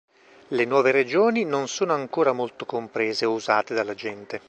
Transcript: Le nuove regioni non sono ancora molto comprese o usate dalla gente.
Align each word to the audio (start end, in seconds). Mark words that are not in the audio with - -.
Le 0.47 0.65
nuove 0.65 0.89
regioni 0.89 1.43
non 1.45 1.67
sono 1.67 1.93
ancora 1.93 2.31
molto 2.31 2.65
comprese 2.65 3.25
o 3.25 3.33
usate 3.33 3.75
dalla 3.75 3.93
gente. 3.93 4.39